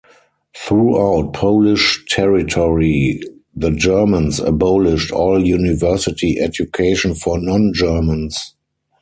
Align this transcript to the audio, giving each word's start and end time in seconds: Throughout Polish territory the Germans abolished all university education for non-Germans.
Throughout 0.55 1.33
Polish 1.33 2.03
territory 2.09 3.19
the 3.55 3.69
Germans 3.69 4.39
abolished 4.39 5.11
all 5.11 5.39
university 5.45 6.39
education 6.39 7.13
for 7.13 7.39
non-Germans. 7.39 8.55